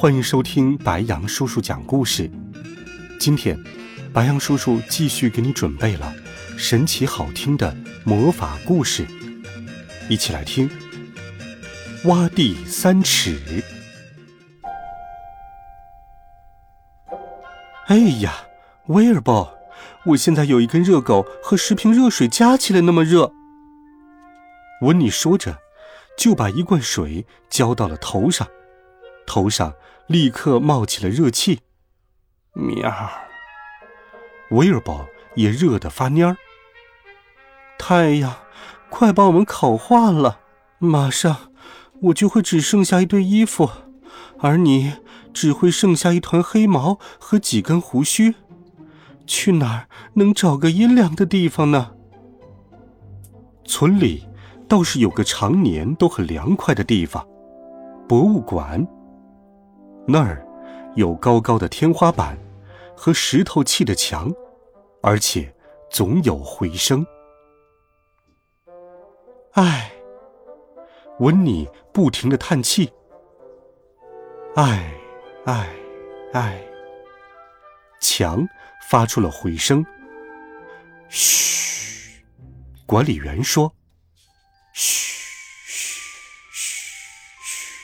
[0.00, 2.30] 欢迎收听白羊叔叔讲故事。
[3.18, 3.54] 今天，
[4.14, 6.10] 白羊叔叔继续给你准备了
[6.56, 9.06] 神奇好听的魔法故事，
[10.08, 10.70] 一起来听。
[12.04, 13.62] 挖地三尺。
[17.88, 18.32] 哎呀，
[18.86, 19.52] 威尔伯，
[20.06, 23.30] 我现在有一根热狗和十瓶热水加起来那么热。
[24.80, 25.58] 温妮说着。
[26.18, 28.46] 就把一罐水浇到了头上，
[29.30, 29.74] 头上
[30.08, 31.60] 立刻冒起了热气。
[32.52, 32.92] 喵！
[34.50, 36.36] 威尔伯也热得发蔫儿。
[37.78, 38.34] 太阳，
[38.88, 40.40] 快把我们烤化了！
[40.80, 41.52] 马上，
[42.02, 43.70] 我就会只剩下一堆衣服，
[44.40, 44.94] 而你
[45.32, 48.34] 只会剩下一团黑毛和几根胡须。
[49.28, 51.92] 去哪儿能找个阴凉的地方呢？
[53.64, 54.26] 村里。
[54.68, 57.24] 倒是有个常年都很凉快的地方，
[58.08, 58.86] 博物馆。
[60.10, 60.44] 那儿
[60.96, 62.36] 有高高的天花板
[62.96, 64.32] 和石头砌的墙，
[65.02, 65.54] 而且
[65.88, 67.06] 总有回声。
[69.52, 69.92] 唉，
[71.20, 72.92] 温妮不停的叹气。
[74.56, 74.92] 唉，
[75.44, 75.68] 唉，
[76.32, 76.60] 唉。
[78.00, 78.44] 墙
[78.88, 79.84] 发出了回声。
[81.08, 82.24] 嘘，
[82.86, 83.72] 管理员说。
[84.72, 85.14] 嘘
[85.66, 86.00] 嘘
[86.50, 86.80] 嘘
[87.42, 87.74] 嘘！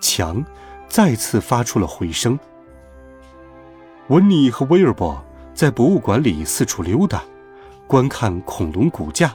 [0.00, 0.44] 墙
[0.90, 2.38] 再次发出了回声。
[4.08, 5.24] 温妮和威尔伯
[5.54, 7.22] 在博物馆里四处溜达，
[7.86, 9.34] 观看恐龙骨架。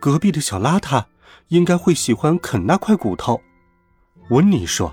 [0.00, 1.04] 隔壁的小邋遢
[1.48, 3.40] 应该会喜欢啃那块骨头，
[4.28, 4.92] 温妮说。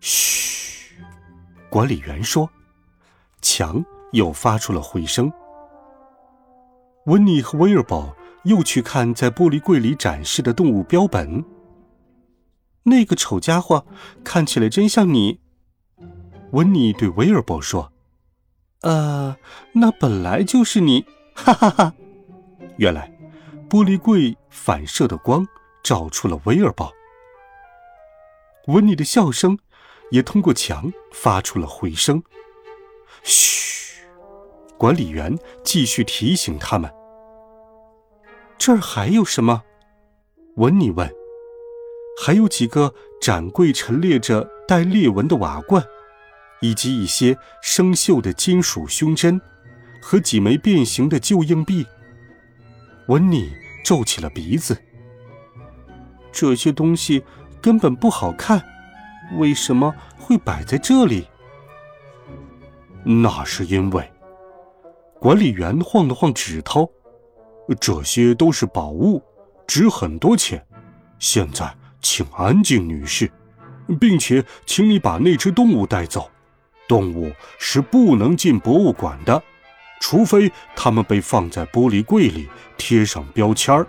[0.00, 0.96] 嘘，
[1.68, 2.50] 管理员说。
[3.42, 5.30] 墙又发出了回声。
[7.06, 8.16] 温妮和威尔伯。
[8.44, 11.44] 又去看在玻璃柜里展示的动物标本。
[12.90, 13.86] 那个丑家伙
[14.24, 15.38] 看起来真像你，
[16.50, 17.92] 温妮对威尔伯说
[18.82, 19.36] ：“呃，
[19.72, 21.94] 那本来就是你，哈哈哈。”
[22.76, 23.10] 原来，
[23.68, 25.46] 玻璃柜反射的光
[25.84, 26.92] 照出了威尔伯。
[28.66, 29.56] 温妮的笑声
[30.10, 32.22] 也通过墙发出了回声。
[33.22, 34.02] 嘘，
[34.76, 36.92] 管理员继续提醒他们。
[38.58, 39.62] 这儿还有什么？
[40.56, 41.19] 温妮问。
[42.22, 45.82] 还有几个展柜陈列着带裂纹的瓦罐，
[46.60, 49.40] 以及一些生锈的金属胸针
[50.02, 51.86] 和几枚变形的旧硬币。
[53.06, 53.50] 温妮
[53.82, 54.76] 皱起了鼻子。
[56.30, 57.24] 这些东西
[57.58, 58.62] 根本不好看，
[59.38, 61.26] 为什么会摆在这里？
[63.02, 64.06] 那是因为……
[65.18, 66.86] 管理员晃了晃指头。
[67.80, 69.22] 这些都是宝物，
[69.66, 70.62] 值很多钱。
[71.18, 73.30] 现在，请安静，女士，
[74.00, 76.30] 并且请你把那只动物带走。
[76.88, 79.42] 动物是不能进博物馆的，
[80.00, 83.86] 除非它们被放在玻璃柜里，贴上标签儿。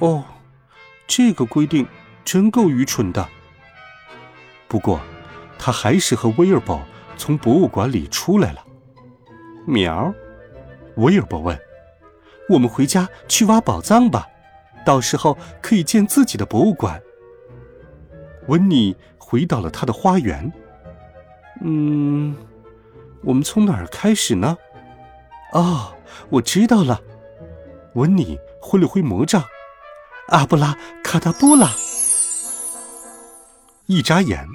[0.00, 0.24] 哦，
[1.06, 1.86] 这个规定
[2.24, 3.28] 真够愚蠢的。
[4.66, 5.00] 不过，
[5.58, 6.80] 他还是和威尔伯
[7.16, 8.64] 从博物馆里出来了。
[9.66, 10.12] 苗，
[10.96, 11.56] 威尔伯问。
[12.48, 14.26] 我们回家去挖宝藏吧，
[14.84, 17.00] 到时候可以建自己的博物馆。
[18.48, 20.50] 温妮回到了他的花园。
[21.62, 22.34] 嗯，
[23.22, 24.56] 我们从哪儿开始呢？
[25.52, 25.92] 哦，
[26.30, 27.00] 我知道了。
[27.94, 29.44] 温妮挥了挥魔杖，
[30.28, 31.70] 阿布拉卡达布拉。
[33.86, 34.46] 一眨眼，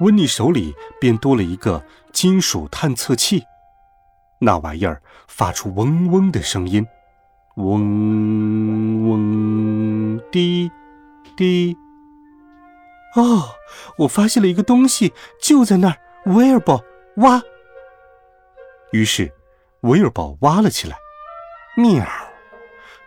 [0.00, 3.44] 温妮手里便多了一个金属探测器，
[4.40, 6.86] 那玩意儿发出嗡嗡的声音。
[7.56, 10.70] 嗡嗡滴
[11.36, 11.76] 滴。
[13.16, 13.42] 哦，
[13.98, 15.12] 我发现了一个东西，
[15.42, 15.96] 就在那儿。
[16.26, 16.84] 威尔伯，
[17.16, 17.42] 挖。
[18.92, 19.32] 于是，
[19.80, 20.96] 威尔伯挖了起来。
[21.76, 22.06] 喵！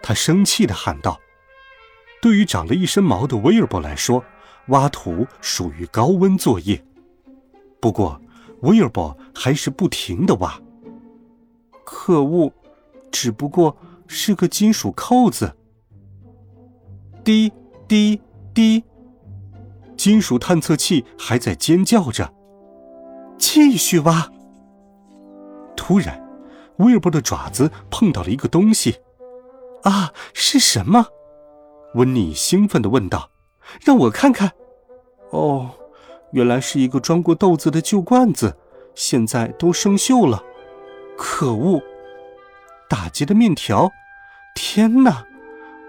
[0.01, 1.19] 他生气的喊道
[2.21, 4.25] ：“对于长了一身毛的威尔伯来说，
[4.67, 6.83] 挖土属于高温作业。
[7.79, 8.19] 不过，
[8.61, 10.59] 威尔伯还是不停的挖。
[11.85, 12.51] 可恶！
[13.09, 13.77] 只不过……”
[14.07, 15.55] 是个金属扣子，
[17.23, 17.51] 滴
[17.87, 18.21] 滴
[18.53, 18.83] 滴，
[19.97, 22.33] 金属探测器还在尖叫着。
[23.37, 24.31] 继续挖。
[25.75, 26.23] 突然，
[26.77, 28.97] 威尔伯的爪子碰到了一个东西。
[29.83, 31.05] 啊，是什么？
[31.95, 33.29] 温妮兴奋地问道。
[33.81, 34.51] 让我看看。
[35.31, 35.71] 哦，
[36.31, 38.55] 原来是一个装过豆子的旧罐子，
[38.93, 40.43] 现在都生锈了。
[41.17, 41.81] 可恶！
[42.93, 43.91] 打结的面条。
[44.53, 45.25] 天哪！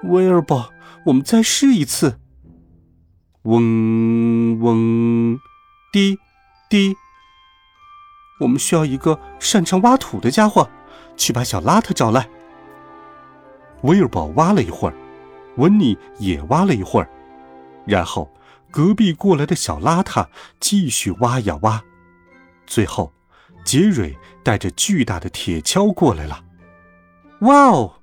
[0.04, 0.72] 威尔伯，
[1.04, 2.18] 我们再试一次。
[3.42, 5.38] 嗡嗡，
[5.92, 6.18] 滴
[6.70, 6.96] 滴。
[8.40, 10.70] 我们需要一个擅长挖土的家伙，
[11.14, 12.26] 去把小邋遢找来。
[13.82, 14.94] 威尔伯挖了一会儿，
[15.56, 17.10] 温妮也挖了一会儿，
[17.84, 18.32] 然后
[18.70, 20.26] 隔壁过来的小邋遢
[20.58, 21.84] 继续挖呀挖，
[22.66, 23.12] 最后
[23.62, 26.43] 杰瑞带着巨大的铁锹过来了。
[27.44, 27.94] 哇哦！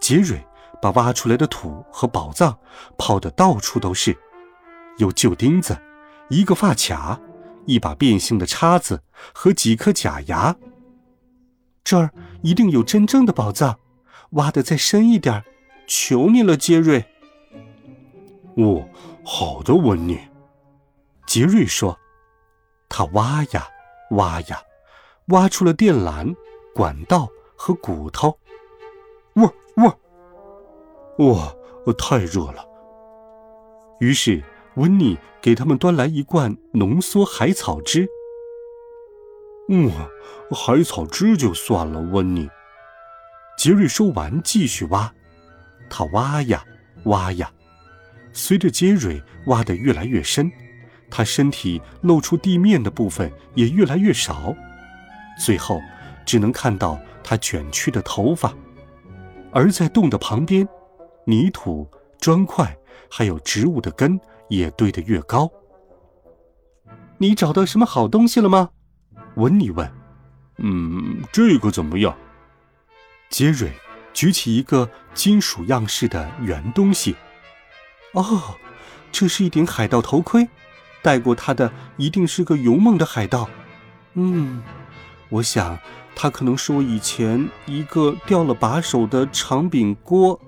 [0.00, 0.44] 杰瑞
[0.80, 2.58] 把挖出来的土和宝藏
[2.98, 4.16] 抛得到处都是，
[4.98, 5.76] 有旧钉子，
[6.28, 7.20] 一个发卡。
[7.66, 9.02] 一把变形的叉子
[9.34, 10.54] 和几颗假牙。
[11.82, 13.80] 这儿一定有真正的宝藏，
[14.30, 15.44] 挖的再深一点，
[15.88, 17.04] 求你了，杰瑞。
[18.56, 18.88] 哦，
[19.24, 20.16] 好的，温妮。
[21.26, 21.98] 杰瑞说。
[22.88, 23.66] 他挖呀
[24.12, 24.62] 挖呀，
[25.26, 26.36] 挖出了电缆、
[26.72, 28.38] 管道和骨头。
[31.18, 31.54] 哇
[31.86, 31.92] 我！
[31.92, 32.64] 太热了。
[34.00, 34.42] 于是。
[34.76, 38.06] 温妮给他们端来一罐浓缩海草汁。
[39.70, 39.90] 嗯，
[40.54, 41.98] 海草汁就算了。
[41.98, 42.46] 温妮，
[43.56, 45.10] 杰瑞说完，继续挖。
[45.88, 46.62] 他挖呀
[47.04, 47.50] 挖呀，
[48.34, 50.52] 随着杰瑞挖得越来越深，
[51.10, 54.54] 他身体露出地面的部分也越来越少，
[55.42, 55.80] 最后
[56.26, 58.52] 只能看到他卷曲的头发。
[59.52, 60.68] 而在洞的旁边，
[61.26, 61.86] 泥土、
[62.18, 62.74] 砖块
[63.10, 64.18] 还有植物的根。
[64.48, 65.50] 也堆得越高。
[67.18, 68.70] 你找到什么好东西了吗？
[69.34, 69.92] 温妮问。
[70.58, 72.16] 嗯，这个怎么样？
[73.28, 73.72] 杰瑞
[74.12, 77.16] 举起一个金属样式的圆东西。
[78.12, 78.54] 哦，
[79.10, 80.46] 这是一顶海盗头盔，
[81.02, 83.50] 戴过它的一定是个勇猛的海盗。
[84.14, 84.62] 嗯，
[85.28, 85.76] 我想
[86.14, 90.40] 他可能是我以前一个掉了把手的长柄锅。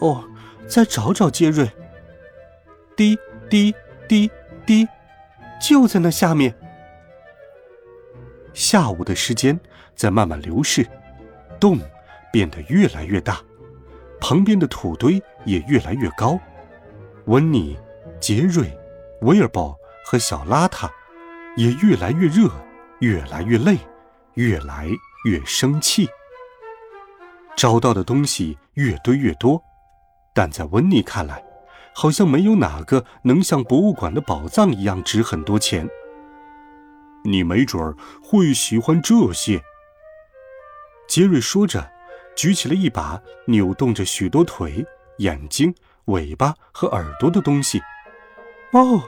[0.00, 0.24] 哦，
[0.68, 1.70] 再找找杰瑞。
[2.96, 3.18] 滴
[3.50, 3.74] 滴
[4.08, 4.30] 滴
[4.64, 4.86] 滴，
[5.60, 6.54] 就在那下面。
[8.54, 9.58] 下午的时间
[9.94, 10.86] 在慢慢流逝，
[11.60, 11.78] 洞
[12.32, 13.40] 变得越来越大，
[14.20, 16.38] 旁边的土堆也越来越高。
[17.26, 17.76] 温妮、
[18.18, 18.70] 杰瑞、
[19.20, 20.88] 威尔伯和小邋遢
[21.56, 22.50] 也越来越热，
[23.00, 23.76] 越来越累，
[24.34, 24.88] 越来
[25.26, 26.08] 越生气。
[27.56, 29.62] 找到的东西越堆越多，
[30.36, 31.42] 但在温妮看来。
[31.98, 35.88] 好像没有哪个能像博物馆的宝藏一样值很多钱。
[37.24, 39.62] 你没准儿会喜欢这些。
[41.08, 41.90] 杰瑞说着，
[42.36, 44.84] 举起了一把扭动着许多腿、
[45.20, 45.74] 眼睛、
[46.04, 47.80] 尾巴和耳朵的东西。
[48.72, 49.04] 哦，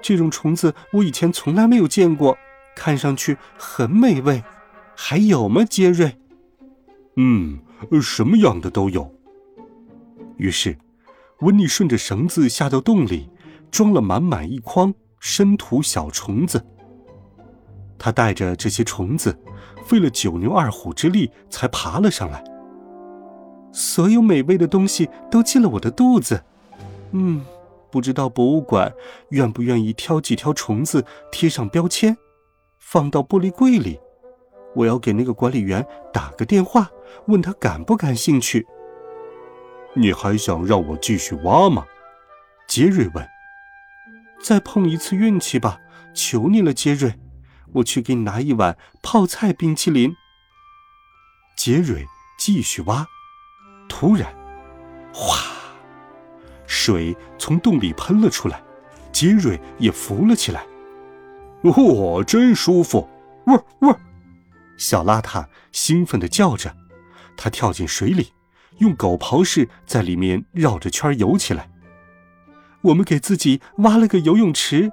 [0.00, 2.38] 这种虫子我以前从来没有见过，
[2.76, 4.44] 看上去很美味。
[4.94, 6.16] 还有吗，杰瑞？
[7.16, 7.58] 嗯，
[8.00, 9.12] 什么样的都有。
[10.38, 10.76] 于是。
[11.40, 13.30] 温妮顺着绳子下到洞里，
[13.70, 16.60] 装了满满一筐深土小虫子。
[17.96, 19.38] 他带着这些虫子，
[19.84, 22.42] 费了九牛二虎之力才爬了上来。
[23.72, 26.42] 所有美味的东西都进了我的肚子。
[27.12, 27.40] 嗯，
[27.88, 28.92] 不知道博物馆
[29.28, 32.16] 愿不愿意挑几条虫子贴上标签，
[32.80, 34.00] 放到玻璃柜里。
[34.74, 36.90] 我要给那个管理员打个电话，
[37.26, 38.66] 问他感不感兴趣。
[40.00, 41.84] 你还想让我继续挖吗？
[42.66, 43.28] 杰瑞问。
[44.40, 45.80] 再碰一次运气吧，
[46.14, 47.18] 求你了，杰瑞。
[47.74, 50.14] 我去给你拿一碗泡菜冰淇淋。
[51.56, 52.06] 杰瑞
[52.38, 53.06] 继续挖，
[53.88, 54.32] 突然，
[55.12, 55.36] 哗，
[56.66, 58.62] 水从洞里喷了出来，
[59.12, 60.64] 杰瑞也浮了起来。
[61.62, 63.08] 哦，真舒服！
[63.46, 64.00] 喔喔！
[64.76, 66.74] 小邋遢兴奋地叫着，
[67.36, 68.32] 他跳进水里。
[68.78, 71.68] 用狗刨式在里面绕着圈游起来。
[72.82, 74.90] 我们给自己挖了个游泳池，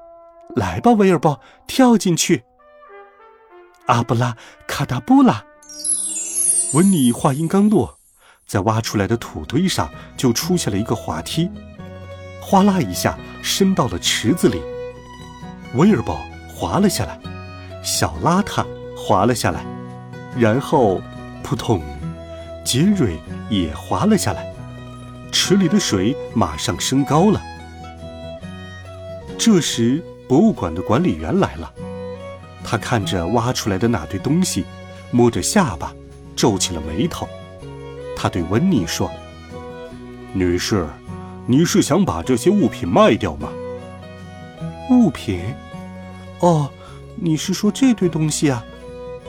[0.55, 2.43] 来吧，威尔伯，跳进去。
[3.85, 4.35] 阿布拉
[4.67, 5.45] 卡达布拉。
[6.73, 7.99] 温妮话音刚落，
[8.47, 11.49] 在挖出来的土堆上就出现了一个滑梯，
[12.41, 14.59] 哗啦一下伸到了池子里。
[15.75, 17.19] 威尔伯滑了下来，
[17.83, 18.65] 小邋遢
[18.97, 19.63] 滑了下来，
[20.35, 20.99] 然后
[21.43, 21.81] 扑通。
[22.65, 24.51] 杰瑞也滑了下来，
[25.31, 27.39] 池里的水马上升高了。
[29.38, 31.72] 这时，博物馆的管理员来了，
[32.63, 34.65] 他看着挖出来的那堆东西，
[35.12, 35.93] 摸着下巴，
[36.36, 37.29] 皱起了眉头。
[38.17, 39.12] 他对温妮说
[40.34, 40.88] ：“女士，
[41.45, 43.50] 你是想把这些物品卖掉吗？”
[44.89, 45.39] 物品？
[46.39, 46.72] 哦，
[47.15, 48.63] 你是说这堆东西啊？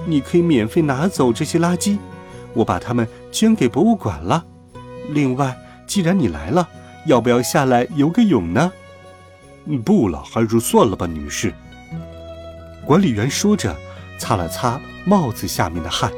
[0.06, 1.98] 你可以免费拿走这些垃圾，
[2.54, 4.42] 我把它们捐给博物馆了。
[5.10, 5.54] 另外，
[5.86, 6.66] 既然你来了，
[7.04, 8.72] 要不要下来游个泳呢？
[9.84, 11.52] 不了，还是算了吧，女士。
[12.86, 13.76] 管理员说着，
[14.18, 16.10] 擦了擦帽子下面的汗。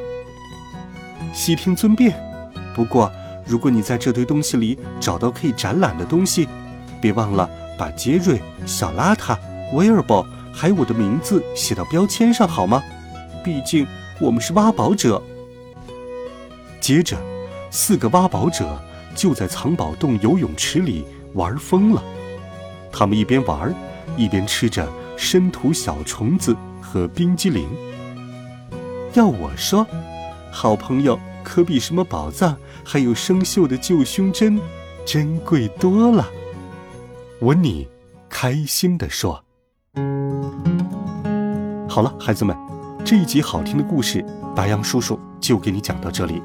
[1.35, 2.17] 悉听尊便。
[2.73, 3.11] 不过，
[3.45, 6.49] 如果你在这堆东西里找到可以展览的东西，
[7.01, 9.37] 别忘了把杰瑞、小邋遢、
[9.75, 12.81] 威尔伯还有我的名字写到标签上，好吗？
[13.43, 13.85] 毕竟
[14.21, 15.21] 我们是挖宝者。
[16.89, 17.19] 接着，
[17.71, 18.83] 四个挖宝者
[19.15, 21.05] 就在藏宝洞游泳池里
[21.35, 22.03] 玩疯了。
[22.91, 23.75] 他们一边玩，
[24.17, 27.69] 一边吃着生土小虫子和冰激凌。
[29.13, 29.87] 要我说，
[30.51, 34.59] 好朋友可比什么宝藏还有生锈的旧胸针
[35.05, 36.27] 珍贵多了。
[37.41, 37.87] 温妮
[38.31, 39.45] 开心地说
[41.87, 42.57] ：“好了，孩子们，
[43.05, 44.25] 这一集好听的故事，
[44.57, 46.41] 白羊叔叔就给你讲到这里。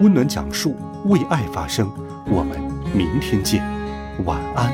[0.00, 1.90] 温暖讲述，为爱发声。
[2.26, 2.58] 我们
[2.94, 3.62] 明天见，
[4.24, 4.72] 晚安。”